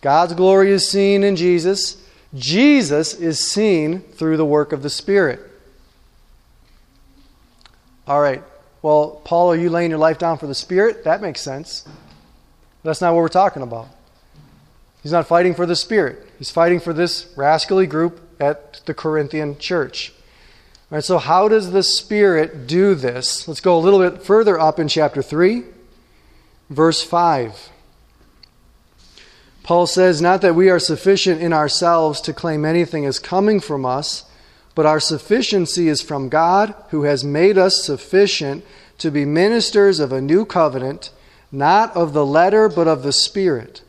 [0.00, 2.02] God's glory is seen in Jesus.
[2.34, 5.47] Jesus is seen through the work of the Spirit.
[8.08, 8.42] All right.
[8.80, 11.04] Well, Paul, are you laying your life down for the Spirit?
[11.04, 11.86] That makes sense.
[12.82, 13.88] That's not what we're talking about.
[15.02, 16.26] He's not fighting for the Spirit.
[16.38, 20.14] He's fighting for this rascally group at the Corinthian church.
[20.90, 23.46] All right, so how does the Spirit do this?
[23.46, 25.64] Let's go a little bit further up in chapter 3,
[26.70, 27.68] verse 5.
[29.62, 33.84] Paul says, Not that we are sufficient in ourselves to claim anything as coming from
[33.84, 34.24] us,
[34.78, 38.64] but our sufficiency is from God, who has made us sufficient
[38.98, 41.10] to be ministers of a new covenant,
[41.50, 43.82] not of the letter, but of the Spirit.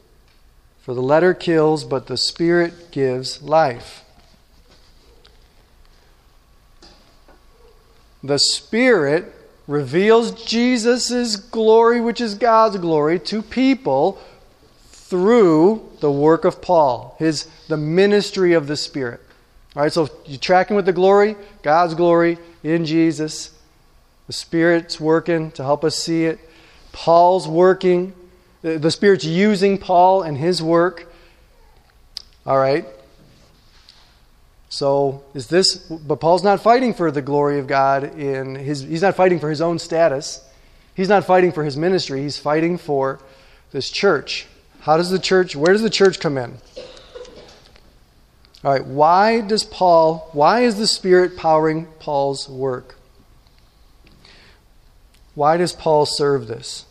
[0.81, 4.03] For the letter kills, but the Spirit gives life.
[8.23, 9.31] The Spirit
[9.67, 14.19] reveals Jesus' glory, which is God's glory, to people
[14.89, 19.21] through the work of Paul, his the ministry of the Spirit.
[19.79, 23.57] All right, so you're tracking with the glory, God's glory in Jesus.
[24.27, 26.37] The Spirit's working to help us see it.
[26.91, 28.13] Paul's working
[28.61, 31.09] the Spirit's using Paul and his work.
[32.45, 32.85] All right.
[34.67, 39.01] So is this but Paul's not fighting for the glory of God in his he's
[39.01, 40.45] not fighting for his own status.
[40.93, 42.21] He's not fighting for his ministry.
[42.21, 43.21] He's fighting for
[43.71, 44.45] this church.
[44.81, 46.57] How does the church where does the church come in?
[48.63, 52.95] All right, why does Paul why is the Spirit powering Paul's work?
[55.33, 56.85] Why does Paul serve this?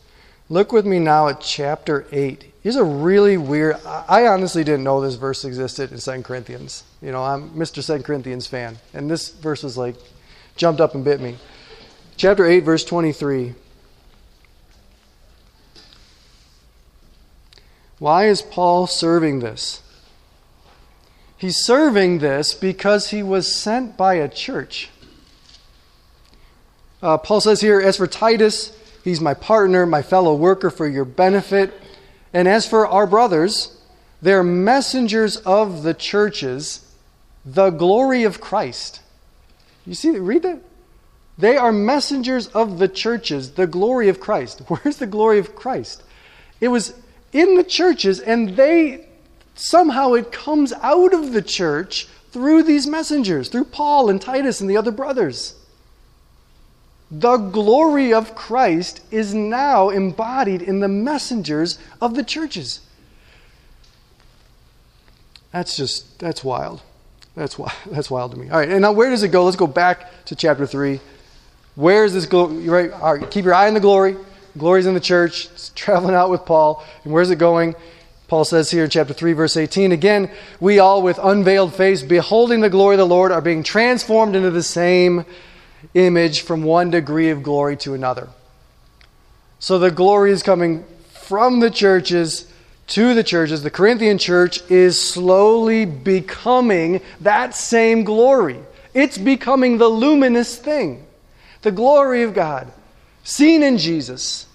[0.48, 2.52] Look with me now at chapter 8.
[2.62, 3.76] Here's a really weird.
[3.86, 6.84] I honestly didn't know this verse existed in 2 Corinthians.
[7.02, 7.86] You know, I'm Mr.
[7.86, 8.78] 2 Corinthians fan.
[8.94, 9.96] And this verse was like,
[10.56, 11.36] jumped up and bit me.
[12.16, 13.54] Chapter 8, verse 23.
[17.98, 19.82] Why is Paul serving this?
[21.38, 24.90] He's serving this because he was sent by a church.
[27.00, 31.04] Uh, Paul says here, as for Titus, he's my partner, my fellow worker for your
[31.04, 31.72] benefit.
[32.32, 33.80] And as for our brothers,
[34.20, 36.84] they're messengers of the churches,
[37.44, 39.00] the glory of Christ.
[39.86, 40.60] You see, read that?
[41.38, 44.62] They are messengers of the churches, the glory of Christ.
[44.68, 46.02] Where's the glory of Christ?
[46.60, 46.94] It was
[47.32, 49.07] in the churches, and they
[49.58, 54.68] somehow it comes out of the church through these messengers, through Paul and Titus and
[54.68, 55.54] the other brothers.
[57.10, 62.80] The glory of Christ is now embodied in the messengers of the churches.
[65.52, 66.82] That's just, that's wild.
[67.34, 68.50] That's wild, that's wild to me.
[68.50, 69.44] All right, and now where does it go?
[69.44, 71.00] Let's go back to chapter 3.
[71.76, 72.68] Where is this glory?
[72.68, 74.16] Right, all right, keep your eye on the glory.
[74.58, 75.46] Glory's in the church.
[75.52, 76.84] It's traveling out with Paul.
[77.04, 77.76] And where's it going?
[78.28, 82.60] Paul says here in chapter 3, verse 18 again, we all with unveiled face, beholding
[82.60, 85.24] the glory of the Lord, are being transformed into the same
[85.94, 88.28] image from one degree of glory to another.
[89.58, 92.52] So the glory is coming from the churches
[92.88, 93.62] to the churches.
[93.62, 98.60] The Corinthian church is slowly becoming that same glory.
[98.92, 101.06] It's becoming the luminous thing,
[101.62, 102.70] the glory of God,
[103.24, 104.46] seen in Jesus,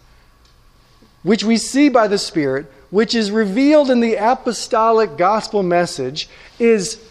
[1.23, 6.29] which we see by the Spirit which is revealed in the apostolic gospel message,
[6.60, 7.03] is,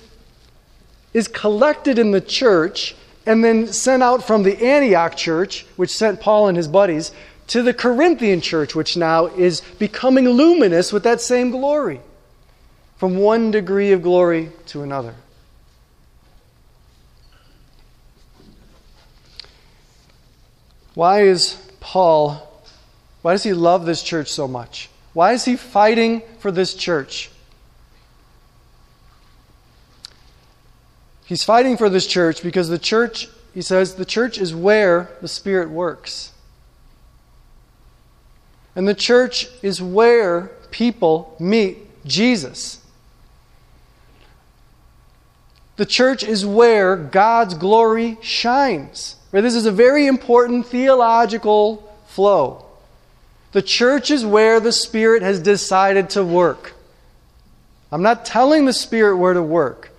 [1.13, 2.95] is collected in the church
[3.27, 7.11] and then sent out from the Antioch church, which sent Paul and his buddies,
[7.49, 12.01] to the Corinthian church, which now is becoming luminous with that same glory,
[12.97, 15.17] from one degree of glory to another.
[20.95, 22.63] Why is Paul,
[23.23, 24.89] why does he love this church so much?
[25.13, 27.31] Why is he fighting for this church?
[31.25, 35.29] He's fighting for this church because the church, he says, the church is where the
[35.29, 36.33] Spirit works.
[38.75, 42.85] And the church is where people meet Jesus.
[45.77, 49.17] The church is where God's glory shines.
[49.31, 52.67] This is a very important theological flow.
[53.53, 56.75] The church is where the Spirit has decided to work.
[57.91, 59.91] I'm not telling the Spirit where to work.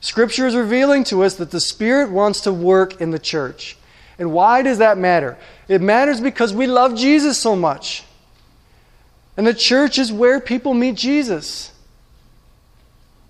[0.00, 3.76] Scripture is revealing to us that the Spirit wants to work in the church.
[4.18, 5.36] And why does that matter?
[5.68, 8.04] It matters because we love Jesus so much.
[9.36, 11.72] And the church is where people meet Jesus.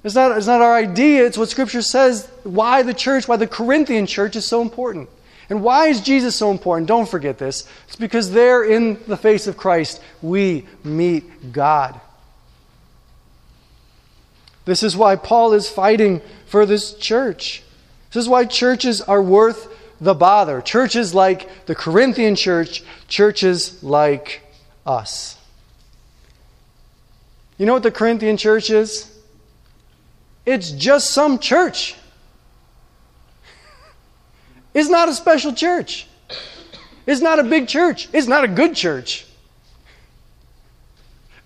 [0.04, 3.48] It's not, it's not our idea, it's what Scripture says why the church, why the
[3.48, 5.08] Corinthian church is so important.
[5.48, 6.88] And why is Jesus so important?
[6.88, 7.68] Don't forget this.
[7.86, 12.00] It's because there in the face of Christ, we meet God.
[14.64, 17.62] This is why Paul is fighting for this church.
[18.10, 20.60] This is why churches are worth the bother.
[20.60, 24.42] Churches like the Corinthian church, churches like
[24.84, 25.38] us.
[27.58, 29.16] You know what the Corinthian church is?
[30.44, 31.96] It's just some church.
[34.76, 36.06] It's not a special church.
[37.06, 38.10] It's not a big church.
[38.12, 39.26] It's not a good church.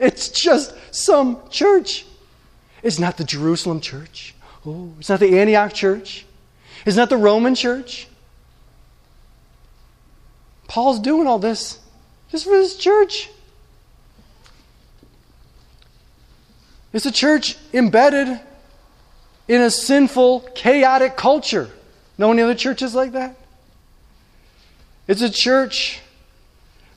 [0.00, 2.06] It's just some church.
[2.82, 4.34] It's not the Jerusalem church.
[4.66, 6.26] Oh, it's not the Antioch church.
[6.84, 8.08] It's not the Roman church.
[10.66, 11.78] Paul's doing all this
[12.32, 13.30] just for this church.
[16.92, 18.40] It's a church embedded
[19.46, 21.70] in a sinful, chaotic culture.
[22.20, 23.34] Know any other churches like that?
[25.08, 26.02] It's a church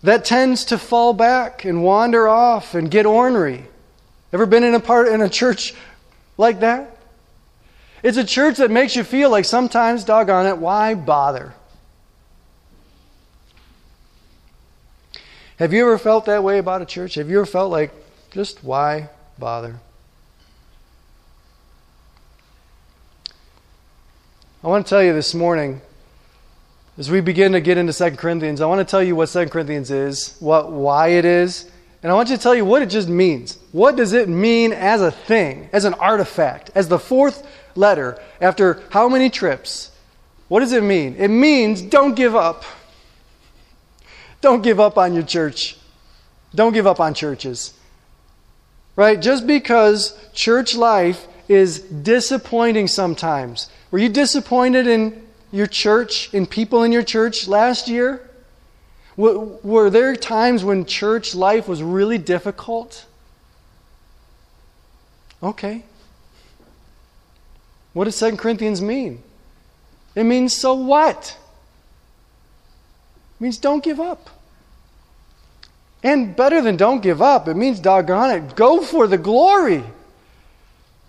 [0.04, 3.64] that tends to fall back and wander off and get ornery.
[4.34, 5.76] Ever been in a part in a church
[6.38, 6.98] like that?
[8.04, 11.54] It's a church that makes you feel like sometimes, doggone it, why bother?
[15.58, 17.16] Have you ever felt that way about a church?
[17.16, 17.94] Have you ever felt like,
[18.32, 19.08] just why
[19.40, 19.80] bother?
[24.64, 25.82] I want to tell you this morning,
[26.98, 29.48] as we begin to get into 2 Corinthians, I want to tell you what 2
[29.48, 31.70] Corinthians is, what why it is,
[32.02, 33.58] and I want you to tell you what it just means.
[33.74, 37.46] What does it mean as a thing, as an artifact, as the fourth
[37.76, 39.92] letter after how many trips?
[40.48, 41.18] What does it mean?
[41.18, 42.64] It means don't give up.
[44.40, 45.76] Don't give up on your church.
[46.56, 47.74] Don't give up on churches.
[48.96, 49.22] Right?
[49.22, 56.82] Just because church life is disappointing sometimes were you disappointed in your church, in people
[56.82, 58.28] in your church last year?
[59.16, 63.06] Were there times when church life was really difficult?
[65.44, 65.84] Okay.
[67.94, 69.22] What does 2 Corinthians mean?
[70.16, 71.38] It means so what?
[73.40, 74.32] It means don't give up.
[76.02, 79.84] And better than don't give up, it means doggone it, go for the glory.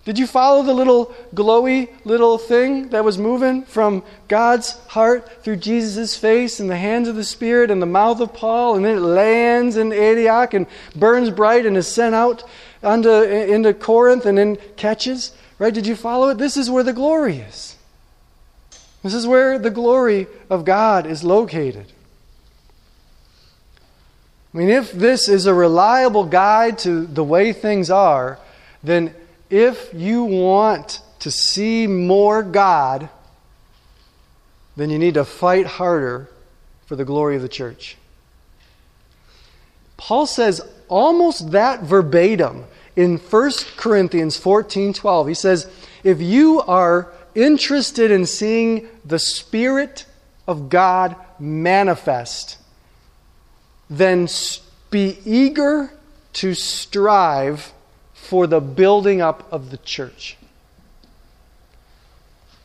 [0.05, 5.55] Did you follow the little glowy little thing that was moving from God's heart through
[5.57, 8.97] Jesus' face and the hands of the Spirit and the mouth of Paul, and then
[8.97, 12.43] it lands in Antioch and burns bright and is sent out
[12.83, 15.31] onto, into Corinth and then catches?
[15.57, 15.73] Right?
[15.73, 16.37] Did you follow it?
[16.37, 17.75] This is where the glory is.
[19.01, 21.91] This is where the glory of God is located.
[24.53, 28.37] I mean, if this is a reliable guide to the way things are,
[28.83, 29.13] then
[29.49, 33.09] if you want to see more God,
[34.75, 36.29] then you need to fight harder
[36.85, 37.97] for the glory of the church.
[39.97, 42.65] Paul says almost that verbatim
[42.95, 45.27] in 1 Corinthians 14 12.
[45.27, 45.71] He says,
[46.03, 50.05] If you are interested in seeing the Spirit
[50.47, 52.57] of God manifest,
[53.89, 54.27] then
[54.89, 55.91] be eager
[56.33, 57.73] to strive
[58.25, 60.37] for the building up of the church.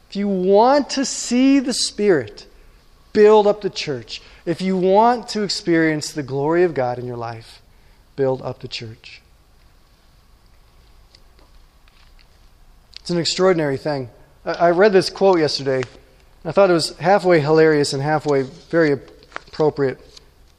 [0.09, 2.47] If you want to see the Spirit
[3.13, 7.17] build up the church, if you want to experience the glory of God in your
[7.17, 7.63] life,
[8.17, 9.23] build up the church.
[13.01, 14.11] It's an extraordinary thing.
[14.45, 15.83] I read this quote yesterday.
[16.45, 19.99] I thought it was halfway hilarious and halfway very appropriate.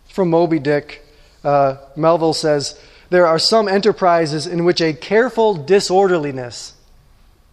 [0.09, 1.05] From Moby Dick.
[1.43, 2.79] Uh, Melville says,
[3.11, 6.73] there are some enterprises in which a careful disorderliness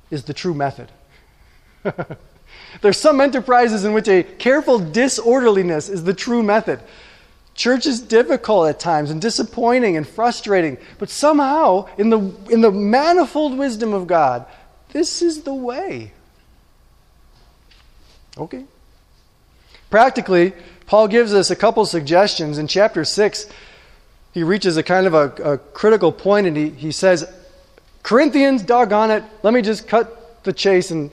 [0.08, 0.88] is the true method.
[2.80, 6.78] There's some enterprises in which a careful disorderliness is the true method.
[7.56, 12.70] Church is difficult at times and disappointing and frustrating, but somehow, in the, in the
[12.70, 14.46] manifold wisdom of God,
[14.92, 16.12] this is the way.
[18.36, 18.62] Okay.
[19.90, 20.52] Practically,
[20.86, 23.50] Paul gives us a couple suggestions in chapter 6
[24.32, 27.30] he reaches a kind of a, a critical point and he, he says,
[28.02, 30.90] Corinthians, doggone it, let me just cut the chase.
[30.90, 31.10] And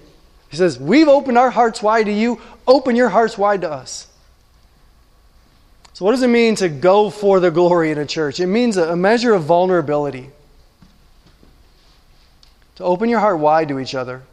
[0.49, 4.07] he says, We've opened our hearts wide to you, open your hearts wide to us.
[5.93, 8.39] So, what does it mean to go for the glory in a church?
[8.39, 10.29] It means a measure of vulnerability.
[12.75, 14.23] To open your heart wide to each other.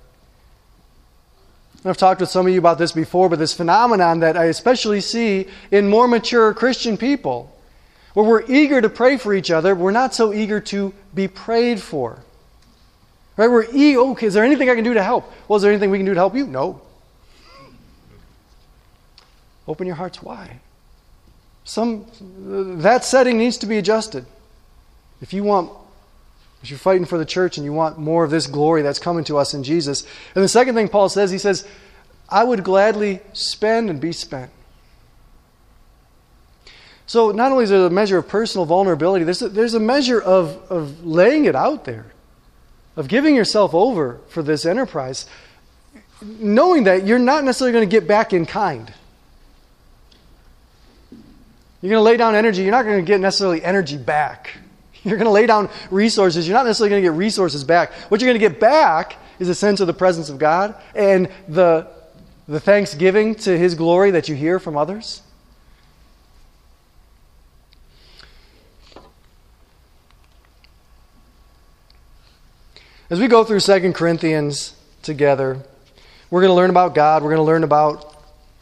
[1.84, 5.00] I've talked with some of you about this before, but this phenomenon that I especially
[5.00, 7.51] see in more mature Christian people
[8.14, 11.80] where we're eager to pray for each other, we're not so eager to be prayed
[11.80, 12.22] for.
[13.36, 13.48] Right?
[13.48, 15.32] We're eager, okay, is there anything I can do to help?
[15.48, 16.46] Well, is there anything we can do to help you?
[16.46, 16.82] No.
[19.66, 20.60] Open your hearts wide.
[21.64, 22.06] Some
[22.80, 24.26] that setting needs to be adjusted.
[25.20, 25.70] If you want
[26.62, 29.24] if you're fighting for the church and you want more of this glory that's coming
[29.24, 30.06] to us in Jesus.
[30.34, 31.66] And the second thing Paul says, he says,
[32.28, 34.52] I would gladly spend and be spent.
[37.06, 40.20] So not only is there a measure of personal vulnerability, there's a, there's a measure
[40.20, 42.06] of, of laying it out there,
[42.96, 45.26] of giving yourself over for this enterprise,
[46.22, 48.92] knowing that you're not necessarily going to get back in kind.
[51.80, 54.56] You're going to lay down energy, you're not going to get necessarily energy back.
[55.04, 57.92] You're going to lay down resources, you're not necessarily going to get resources back.
[58.08, 61.28] What you're going to get back is a sense of the presence of God and
[61.48, 61.88] the,
[62.46, 65.22] the thanksgiving to His glory that you hear from others.
[73.12, 75.58] As we go through 2 Corinthians together,
[76.30, 78.16] we're going to learn about God, we're going to learn about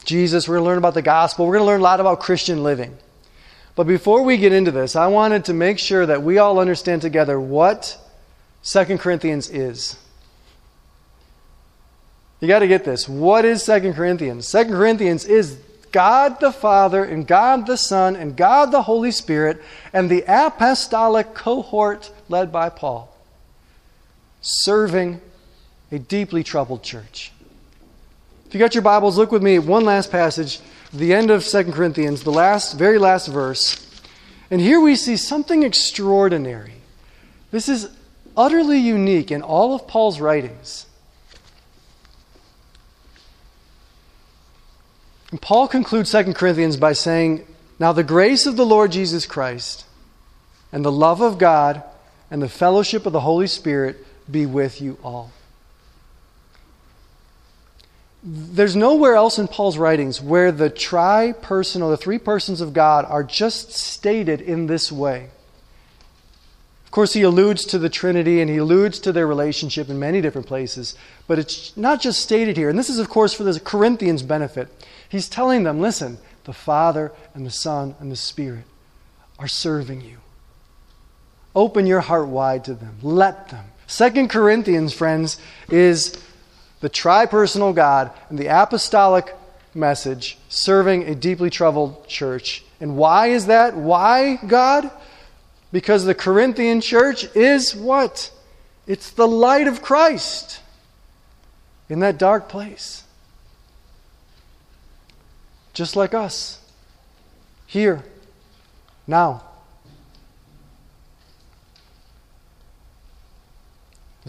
[0.05, 2.19] Jesus, we're going to learn about the gospel, we're going to learn a lot about
[2.19, 2.99] Christian living.
[3.77, 7.01] But before we get into this, I wanted to make sure that we all understand
[7.01, 7.97] together what
[8.65, 9.97] 2 Corinthians is.
[12.41, 13.09] You got to get this.
[13.09, 14.51] What is 2 Corinthians?
[14.51, 15.61] 2 Corinthians is
[15.93, 21.35] God the Father and God the Son and God the Holy Spirit and the apostolic
[21.35, 23.10] cohort led by Paul
[24.41, 25.21] serving
[25.93, 27.33] a deeply troubled church.
[28.47, 30.61] If you got your Bibles, look with me at one last passage,
[30.93, 33.87] the end of 2 Corinthians, the last, very last verse.
[34.51, 36.75] And here we see something extraordinary.
[37.51, 37.91] This is
[38.37, 40.87] utterly unique in all of Paul's writings.
[45.31, 47.47] And Paul concludes 2 Corinthians by saying,
[47.79, 49.85] Now the grace of the Lord Jesus Christ,
[50.73, 51.85] and the love of God,
[52.31, 55.33] and the fellowship of the Holy Spirit be with you all.
[58.23, 63.07] There's nowhere else in Paul's writings where the tri personal, the three persons of God,
[63.07, 65.31] are just stated in this way
[66.85, 70.21] Of course, he alludes to the Trinity and he alludes to their relationship in many
[70.21, 72.69] different places, but it's not just stated here.
[72.69, 74.69] And this is, of course, for the Corinthians' benefit.
[75.09, 78.65] He's telling them listen, the Father and the Son and the Spirit
[79.39, 80.19] are serving you.
[81.55, 82.99] Open your heart wide to them.
[83.03, 83.65] Let them.
[83.91, 85.37] Second Corinthians, friends,
[85.69, 86.17] is
[86.79, 89.35] the tripersonal God and the apostolic
[89.75, 92.65] message serving a deeply troubled church.
[92.81, 93.75] And why is that?
[93.75, 94.89] Why, God?
[95.73, 98.31] Because the Corinthian church is what?
[98.87, 100.61] It's the light of Christ
[101.89, 103.03] in that dark place.
[105.75, 106.61] Just like us.
[107.67, 108.05] Here.
[109.09, 109.50] Now.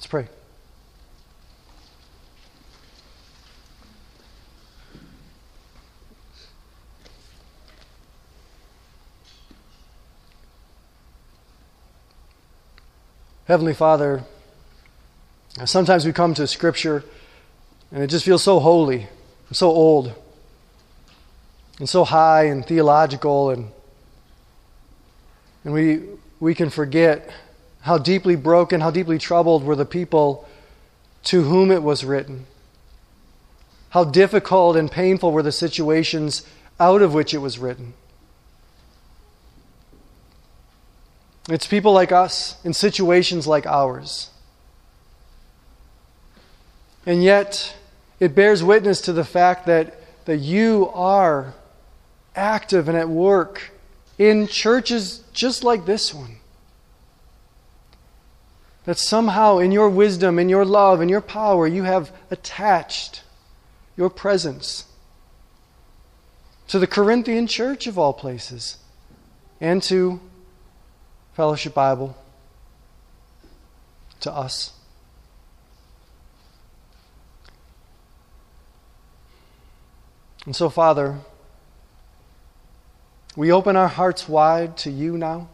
[0.02, 0.28] Let's pray.
[13.45, 14.24] Heavenly Father,
[15.66, 17.04] sometimes we come to Scripture
[17.91, 19.08] and it just feels so holy,
[19.52, 20.16] so old,
[21.78, 23.70] and so high and theological, and,
[25.64, 26.02] and we,
[26.39, 27.32] we can forget
[27.82, 30.48] how deeply broken, how deeply troubled were the people
[31.24, 32.46] to whom it was written.
[33.90, 36.46] How difficult and painful were the situations
[36.80, 37.94] out of which it was written.
[41.50, 44.30] It's people like us in situations like ours.
[47.06, 47.76] And yet,
[48.20, 51.56] it bears witness to the fact that, that you are
[52.36, 53.72] active and at work
[54.20, 56.38] in churches just like this one.
[58.86, 63.24] That somehow, in your wisdom, in your love, in your power, you have attached
[63.96, 64.86] your presence
[66.68, 68.78] to the Corinthian church of all places
[69.60, 70.20] and to
[71.34, 72.18] Fellowship Bible
[74.22, 74.74] to us.
[80.46, 81.20] And so, Father,
[83.36, 85.50] we open our hearts wide to you now.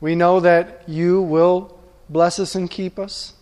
[0.00, 1.78] We know that you will
[2.08, 3.34] bless us and keep us.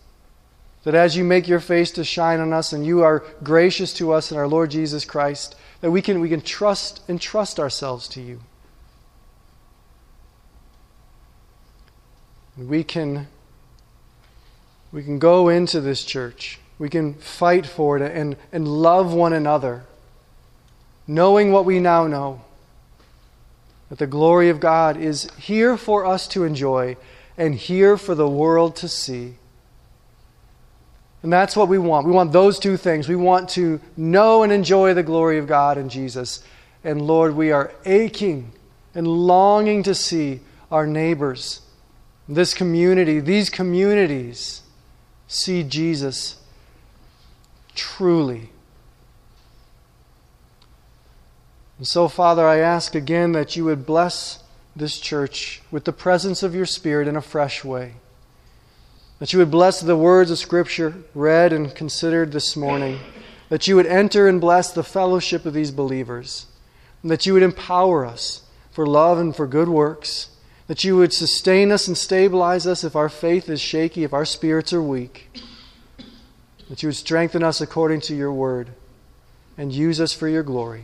[0.83, 4.13] That as you make your face to shine on us and you are gracious to
[4.13, 8.07] us in our Lord Jesus Christ, that we can, we can trust and trust ourselves
[8.09, 8.39] to you.
[12.57, 13.27] We can,
[14.91, 16.59] we can go into this church.
[16.77, 19.83] We can fight for it and, and love one another,
[21.07, 22.41] knowing what we now know
[23.89, 26.95] that the glory of God is here for us to enjoy
[27.37, 29.35] and here for the world to see.
[31.21, 32.05] And that's what we want.
[32.05, 33.09] We want those two things.
[33.09, 36.43] We want to know and enjoy the glory of God in Jesus.
[36.83, 38.51] And Lord, we are aching
[38.95, 40.39] and longing to see
[40.71, 41.61] our neighbors
[42.29, 44.61] this community, these communities,
[45.27, 46.37] see Jesus
[47.73, 48.49] truly.
[51.79, 54.43] And so, Father, I ask again that you would bless
[54.75, 57.93] this church with the presence of your Spirit in a fresh way.
[59.17, 62.99] That you would bless the words of Scripture read and considered this morning.
[63.49, 66.45] That you would enter and bless the fellowship of these believers.
[67.01, 70.29] And that you would empower us for love and for good works
[70.69, 74.23] that you would sustain us and stabilize us if our faith is shaky, if our
[74.23, 75.27] spirits are weak.
[76.69, 78.69] That you would strengthen us according to your word
[79.57, 80.83] and use us for your glory.